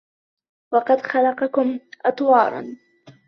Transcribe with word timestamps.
وَقَد 0.73 1.01
خَلَقَكُم 1.01 1.79
أَطوارًا 2.05 2.77